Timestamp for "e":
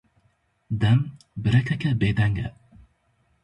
2.45-2.47